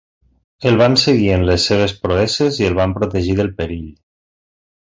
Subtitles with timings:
[0.69, 3.89] El van seguir en les seves proeses i el van protegir del perill.